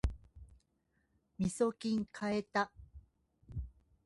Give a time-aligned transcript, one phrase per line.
[1.37, 2.71] みそきん買えた